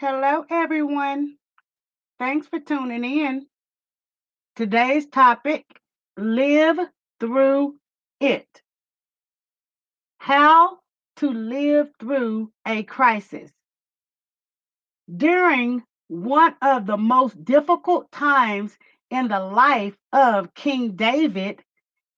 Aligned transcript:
Hello, 0.00 0.46
everyone. 0.48 1.36
Thanks 2.18 2.46
for 2.46 2.58
tuning 2.58 3.04
in. 3.04 3.46
Today's 4.56 5.06
topic 5.06 5.66
live 6.16 6.78
through 7.20 7.74
it. 8.18 8.48
How 10.16 10.78
to 11.16 11.30
live 11.30 11.90
through 12.00 12.50
a 12.66 12.82
crisis. 12.84 13.50
During 15.14 15.82
one 16.08 16.54
of 16.62 16.86
the 16.86 16.96
most 16.96 17.44
difficult 17.44 18.10
times 18.10 18.78
in 19.10 19.28
the 19.28 19.40
life 19.40 19.98
of 20.14 20.54
King 20.54 20.92
David, 20.96 21.62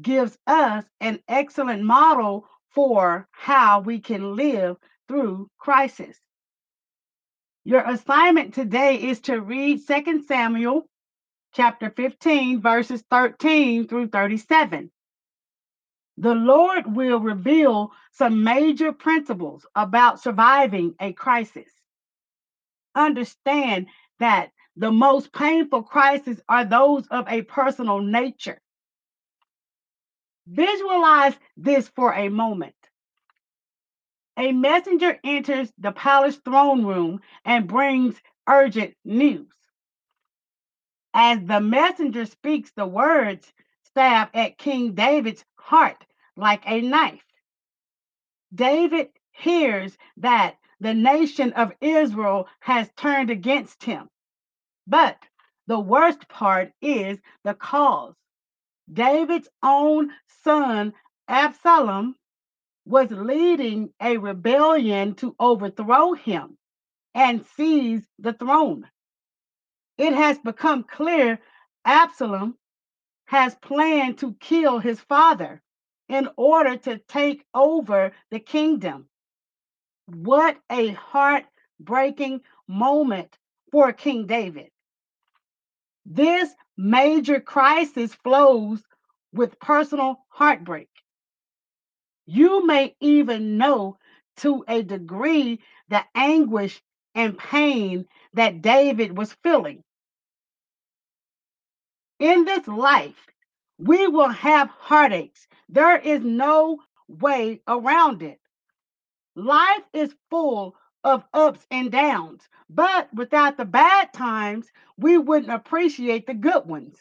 gives 0.00 0.38
us 0.46 0.86
an 1.02 1.20
excellent 1.28 1.82
model 1.82 2.48
for 2.70 3.28
how 3.32 3.80
we 3.80 4.00
can 4.00 4.34
live 4.34 4.78
through 5.08 5.50
crisis. 5.58 6.18
Your 7.66 7.80
assignment 7.80 8.54
today 8.54 8.94
is 8.94 9.18
to 9.22 9.40
read 9.40 9.84
2 9.84 10.22
Samuel 10.28 10.88
chapter 11.52 11.90
15, 11.90 12.60
verses 12.60 13.02
13 13.10 13.88
through 13.88 14.06
37. 14.06 14.88
The 16.18 16.34
Lord 16.36 16.94
will 16.94 17.18
reveal 17.18 17.90
some 18.12 18.44
major 18.44 18.92
principles 18.92 19.66
about 19.74 20.20
surviving 20.22 20.94
a 21.00 21.12
crisis. 21.12 21.68
Understand 22.94 23.88
that 24.20 24.52
the 24.76 24.92
most 24.92 25.32
painful 25.32 25.82
crises 25.82 26.40
are 26.48 26.64
those 26.64 27.08
of 27.08 27.26
a 27.26 27.42
personal 27.42 27.98
nature. 27.98 28.60
Visualize 30.46 31.34
this 31.56 31.88
for 31.88 32.14
a 32.14 32.28
moment. 32.28 32.75
A 34.38 34.52
messenger 34.52 35.18
enters 35.24 35.72
the 35.78 35.92
palace 35.92 36.36
throne 36.36 36.84
room 36.84 37.20
and 37.44 37.66
brings 37.66 38.20
urgent 38.48 38.94
news. 39.04 39.48
As 41.14 41.42
the 41.44 41.60
messenger 41.60 42.26
speaks, 42.26 42.70
the 42.72 42.86
words 42.86 43.50
stab 43.84 44.28
at 44.34 44.58
King 44.58 44.94
David's 44.94 45.44
heart 45.56 46.04
like 46.36 46.62
a 46.66 46.82
knife. 46.82 47.24
David 48.54 49.08
hears 49.32 49.96
that 50.18 50.56
the 50.80 50.92
nation 50.94 51.52
of 51.54 51.72
Israel 51.80 52.48
has 52.60 52.90
turned 52.96 53.30
against 53.30 53.82
him. 53.82 54.10
But 54.86 55.18
the 55.66 55.80
worst 55.80 56.28
part 56.28 56.72
is 56.82 57.18
the 57.44 57.54
cause. 57.54 58.14
David's 58.92 59.48
own 59.62 60.12
son, 60.44 60.92
Absalom, 61.26 62.14
was 62.86 63.10
leading 63.10 63.92
a 64.00 64.16
rebellion 64.16 65.14
to 65.16 65.34
overthrow 65.40 66.14
him 66.14 66.56
and 67.14 67.44
seize 67.56 68.06
the 68.20 68.32
throne. 68.32 68.88
It 69.98 70.14
has 70.14 70.38
become 70.38 70.84
clear 70.84 71.40
Absalom 71.84 72.56
has 73.26 73.56
planned 73.56 74.18
to 74.18 74.34
kill 74.34 74.78
his 74.78 75.00
father 75.00 75.62
in 76.08 76.28
order 76.36 76.76
to 76.76 76.98
take 77.08 77.44
over 77.54 78.12
the 78.30 78.38
kingdom. 78.38 79.08
What 80.06 80.56
a 80.70 80.90
heartbreaking 80.92 82.42
moment 82.68 83.36
for 83.72 83.92
King 83.92 84.26
David. 84.26 84.70
This 86.06 86.54
major 86.76 87.40
crisis 87.40 88.14
flows 88.14 88.82
with 89.32 89.58
personal 89.58 90.24
heartbreak. 90.28 90.88
You 92.26 92.66
may 92.66 92.96
even 93.00 93.56
know 93.58 93.98
to 94.38 94.64
a 94.68 94.82
degree 94.82 95.60
the 95.88 96.04
anguish 96.14 96.82
and 97.14 97.38
pain 97.38 98.06
that 98.34 98.62
David 98.62 99.16
was 99.16 99.36
feeling. 99.42 99.82
In 102.18 102.44
this 102.44 102.66
life, 102.68 103.26
we 103.78 104.06
will 104.08 104.30
have 104.30 104.70
heartaches. 104.70 105.46
There 105.68 105.98
is 105.98 106.22
no 106.24 106.82
way 107.08 107.62
around 107.68 108.22
it. 108.22 108.40
Life 109.36 109.84
is 109.92 110.14
full 110.30 110.76
of 111.04 111.24
ups 111.34 111.66
and 111.70 111.92
downs, 111.92 112.48
but 112.70 113.12
without 113.14 113.56
the 113.56 113.64
bad 113.64 114.12
times, 114.12 114.68
we 114.98 115.18
wouldn't 115.18 115.52
appreciate 115.52 116.26
the 116.26 116.34
good 116.34 116.66
ones. 116.66 116.98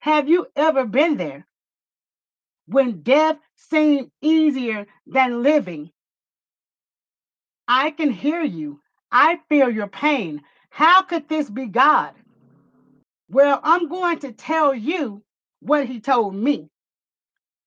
Have 0.00 0.28
you 0.28 0.46
ever 0.56 0.86
been 0.86 1.16
there? 1.16 1.46
When 2.66 3.02
death 3.02 3.36
seemed 3.56 4.10
easier 4.20 4.86
than 5.06 5.42
living. 5.42 5.90
I 7.68 7.90
can 7.92 8.10
hear 8.10 8.42
you. 8.42 8.80
I 9.10 9.40
feel 9.48 9.70
your 9.70 9.88
pain. 9.88 10.42
How 10.70 11.02
could 11.02 11.28
this 11.28 11.50
be 11.50 11.66
God? 11.66 12.14
Well, 13.30 13.60
I'm 13.62 13.88
going 13.88 14.18
to 14.20 14.32
tell 14.32 14.74
you 14.74 15.22
what 15.60 15.86
he 15.86 16.00
told 16.00 16.34
me. 16.34 16.68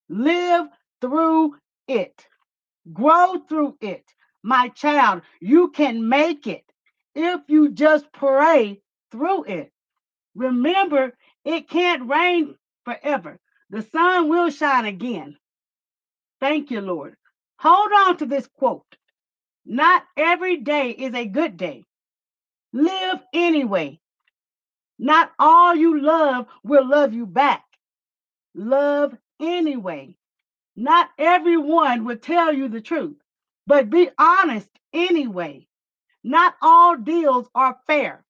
Live 0.09 0.67
through 1.01 1.55
it, 1.87 2.27
grow 2.93 3.39
through 3.49 3.77
it. 3.81 4.05
My 4.43 4.69
child, 4.69 5.23
you 5.41 5.71
can 5.71 6.07
make 6.07 6.47
it 6.47 6.63
if 7.15 7.41
you 7.47 7.71
just 7.71 8.11
pray 8.13 8.81
through 9.11 9.45
it. 9.45 9.71
Remember, 10.35 11.13
it 11.45 11.69
can't 11.69 12.09
rain 12.09 12.55
forever. 12.85 13.39
The 13.71 13.83
sun 13.83 14.29
will 14.29 14.51
shine 14.51 14.85
again. 14.85 15.37
Thank 16.41 16.71
you, 16.71 16.81
Lord. 16.81 17.15
Hold 17.59 17.91
on 18.07 18.17
to 18.17 18.27
this 18.27 18.47
quote. 18.57 18.85
Not 19.65 20.03
every 20.17 20.57
day 20.57 20.91
is 20.91 21.13
a 21.15 21.25
good 21.27 21.57
day. 21.57 21.83
Live 22.73 23.19
anyway. 23.33 23.99
Not 24.99 25.31
all 25.39 25.75
you 25.75 26.01
love 26.01 26.47
will 26.63 26.87
love 26.87 27.13
you 27.13 27.25
back. 27.25 27.63
Love 28.55 29.15
anyway. 29.41 30.15
Not 30.75 31.09
everyone 31.19 32.05
will 32.05 32.17
tell 32.17 32.53
you 32.53 32.69
the 32.69 32.81
truth, 32.81 33.17
but 33.67 33.89
be 33.91 34.09
honest 34.19 34.69
anyway. 34.93 35.67
Not 36.23 36.55
all 36.61 36.97
deals 36.97 37.49
are 37.55 37.77
fair. 37.87 38.23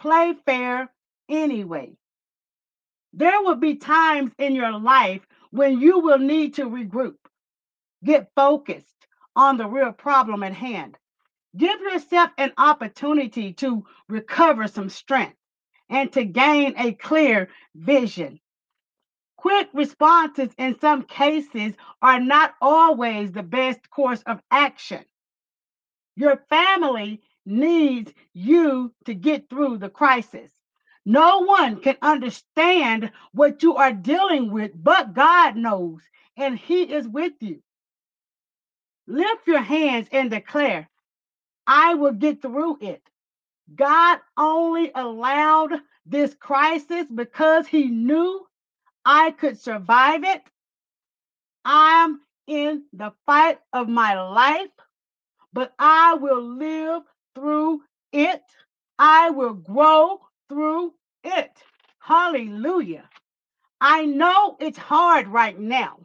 Play 0.00 0.34
fair 0.46 0.90
anyway. 1.28 1.92
There 3.12 3.42
will 3.42 3.56
be 3.56 3.76
times 3.76 4.32
in 4.38 4.54
your 4.54 4.78
life 4.78 5.26
when 5.50 5.80
you 5.80 6.00
will 6.00 6.18
need 6.18 6.54
to 6.54 6.64
regroup, 6.64 7.16
get 8.04 8.30
focused 8.36 8.86
on 9.36 9.58
the 9.58 9.68
real 9.68 9.92
problem 9.92 10.42
at 10.42 10.54
hand. 10.54 10.96
Give 11.56 11.80
yourself 11.80 12.30
an 12.38 12.52
opportunity 12.58 13.52
to 13.54 13.84
recover 14.08 14.68
some 14.68 14.88
strength 14.88 15.36
and 15.90 16.12
to 16.14 16.24
gain 16.24 16.74
a 16.78 16.92
clear 16.94 17.50
vision. 17.74 18.40
Quick 19.36 19.68
responses 19.74 20.50
in 20.58 20.78
some 20.80 21.02
cases 21.02 21.74
are 22.00 22.20
not 22.20 22.54
always 22.62 23.32
the 23.32 23.42
best 23.42 23.90
course 23.90 24.22
of 24.22 24.40
action. 24.50 25.04
Your 26.16 26.38
family 26.48 27.22
needs 27.46 28.12
you 28.34 28.94
to 29.06 29.14
get 29.14 29.50
through 29.50 29.78
the 29.78 29.90
crisis. 29.90 30.52
No 31.04 31.40
one 31.40 31.80
can 31.80 31.96
understand 32.02 33.10
what 33.32 33.62
you 33.62 33.76
are 33.76 33.92
dealing 33.92 34.52
with, 34.52 34.72
but 34.74 35.14
God 35.14 35.56
knows, 35.56 36.00
and 36.36 36.58
He 36.58 36.82
is 36.82 37.08
with 37.08 37.34
you. 37.40 37.60
Lift 39.08 39.46
your 39.48 39.62
hands 39.62 40.08
and 40.12 40.30
declare, 40.30 40.88
I 41.66 41.94
will 41.94 42.12
get 42.12 42.42
through 42.42 42.78
it. 42.80 43.02
God 43.74 44.20
only 44.36 44.92
allowed 44.94 45.72
this 46.06 46.34
crisis 46.34 47.06
because 47.14 47.66
He 47.66 47.88
knew 47.88 48.46
I 49.04 49.32
could 49.32 49.58
survive 49.58 50.24
it. 50.24 50.42
I'm 51.64 52.20
in 52.46 52.84
the 52.92 53.12
fight 53.26 53.58
of 53.72 53.88
my 53.88 54.20
life, 54.20 54.70
but 55.52 55.74
I 55.78 56.14
will 56.14 56.42
live 56.42 57.02
through 57.34 57.82
it. 58.12 58.42
I 58.98 59.30
will 59.30 59.54
grow 59.54 60.20
through 60.52 60.92
it. 61.24 61.52
Hallelujah. 62.00 63.08
I 63.80 64.06
know 64.06 64.56
it's 64.60 64.78
hard 64.78 65.28
right 65.28 65.58
now, 65.58 66.00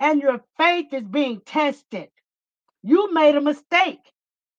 and 0.00 0.22
your 0.22 0.42
faith 0.58 0.92
is 0.94 1.04
being 1.04 1.40
tested. 1.44 2.08
You 2.82 3.12
made 3.14 3.36
a 3.36 3.40
mistake, 3.42 4.00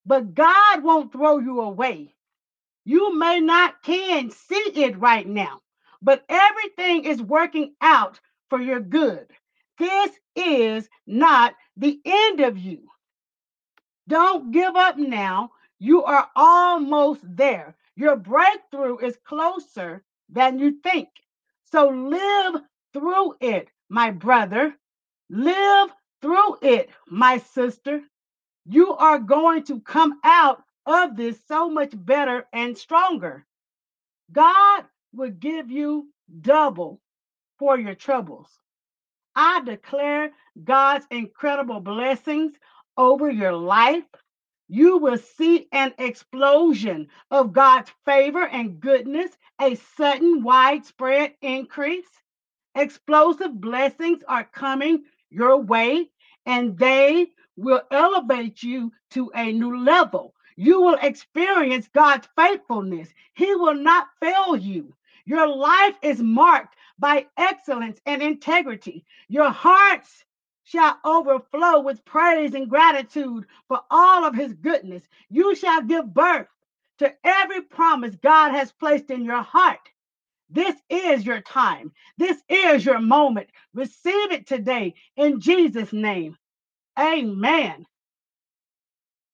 but 0.05 0.33
God 0.35 0.83
won't 0.83 1.11
throw 1.13 1.39
you 1.39 1.61
away. 1.61 2.15
You 2.85 3.17
may 3.17 3.39
not 3.41 3.83
can 3.83 4.31
see 4.31 4.71
it 4.75 4.99
right 4.99 5.27
now, 5.27 5.61
but 6.01 6.25
everything 6.29 7.05
is 7.05 7.21
working 7.21 7.75
out 7.81 8.19
for 8.49 8.61
your 8.61 8.81
good. 8.81 9.27
This 9.79 10.11
is 10.35 10.89
not 11.07 11.55
the 11.77 11.99
end 12.05 12.41
of 12.41 12.57
you. 12.57 12.81
Don't 14.07 14.51
give 14.51 14.75
up 14.75 14.97
now. 14.97 15.51
You 15.79 16.03
are 16.03 16.27
almost 16.35 17.21
there. 17.23 17.75
Your 17.99 18.15
breakthrough 18.15 18.99
is 18.99 19.17
closer 19.25 20.03
than 20.29 20.57
you 20.57 20.79
think. 20.83 21.09
So 21.65 21.89
live 21.89 22.61
through 22.93 23.35
it, 23.41 23.67
my 23.89 24.11
brother. 24.11 24.73
Live 25.29 25.89
through 26.21 26.59
it, 26.61 26.91
my 27.09 27.39
sister. 27.39 28.01
You 28.65 28.95
are 28.95 29.19
going 29.19 29.63
to 29.65 29.81
come 29.81 30.13
out 30.23 30.63
of 30.85 31.17
this 31.17 31.37
so 31.45 31.69
much 31.69 31.91
better 31.93 32.47
and 32.53 32.77
stronger. 32.77 33.45
God 34.31 34.85
will 35.13 35.31
give 35.31 35.69
you 35.69 36.07
double 36.39 37.01
for 37.59 37.77
your 37.77 37.95
troubles. 37.95 38.47
I 39.35 39.61
declare 39.65 40.31
God's 40.63 41.05
incredible 41.11 41.81
blessings 41.81 42.53
over 42.95 43.29
your 43.29 43.53
life. 43.53 44.05
You 44.71 44.97
will 44.97 45.17
see 45.17 45.67
an 45.71 45.95
explosion 45.97 47.07
of 47.31 47.53
God's 47.53 47.91
favor 48.05 48.47
and 48.47 48.79
goodness, 48.79 49.35
a 49.59 49.73
sudden 49.97 50.43
widespread 50.43 51.33
increase. 51.41 52.05
Explosive 52.75 53.59
blessings 53.59 54.21
are 54.27 54.43
coming 54.43 55.05
your 55.31 55.57
way, 55.57 56.11
and 56.45 56.77
they 56.77 57.31
will 57.55 57.81
elevate 57.91 58.61
you 58.61 58.91
to 59.09 59.31
a 59.33 59.51
new 59.51 59.83
level. 59.83 60.35
You 60.55 60.81
will 60.81 60.99
experience 61.01 61.89
God's 61.91 62.27
faithfulness. 62.37 63.09
He 63.33 63.55
will 63.55 63.73
not 63.73 64.07
fail 64.19 64.55
you. 64.55 64.93
Your 65.25 65.47
life 65.47 65.95
is 66.03 66.21
marked 66.21 66.75
by 66.99 67.25
excellence 67.37 67.99
and 68.05 68.21
integrity. 68.21 69.03
Your 69.29 69.49
hearts 69.49 70.25
shall 70.69 70.99
overflow 71.03 71.79
with 71.79 72.05
praise 72.05 72.53
and 72.53 72.69
gratitude 72.69 73.45
for 73.67 73.79
all 73.89 74.23
of 74.23 74.35
his 74.35 74.53
goodness. 74.53 75.01
You 75.27 75.55
shall 75.55 75.81
give 75.81 76.13
birth 76.13 76.47
to 76.99 77.11
every 77.23 77.61
promise 77.61 78.15
God 78.21 78.51
has 78.51 78.71
placed 78.71 79.09
in 79.09 79.25
your 79.25 79.41
heart. 79.41 79.79
This 80.51 80.75
is 80.87 81.25
your 81.25 81.41
time. 81.41 81.91
This 82.19 82.37
is 82.47 82.85
your 82.85 82.99
moment. 82.99 83.49
Receive 83.73 84.31
it 84.31 84.45
today 84.45 84.93
in 85.15 85.39
Jesus' 85.39 85.91
name. 85.91 86.37
Amen. 86.99 87.85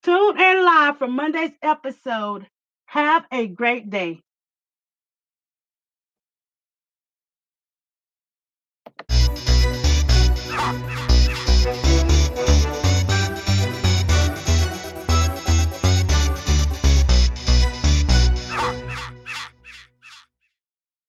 Tune 0.03 0.39
in 0.39 0.63
live 0.63 0.97
for 0.99 1.07
Monday's 1.07 1.55
episode. 1.61 2.47
Have 2.85 3.25
a 3.29 3.47
great 3.47 3.89
day. 3.89 4.21